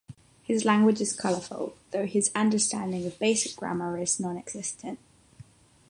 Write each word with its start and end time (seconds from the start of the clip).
His 0.41 0.65
language 0.65 0.99
is 0.99 1.15
colourful 1.15 1.77
though 1.91 2.07
his 2.07 2.31
understanding 2.33 3.05
of 3.05 3.19
basic 3.19 3.55
grammar 3.55 3.99
is 3.99 4.19
non-existent. 4.19 4.97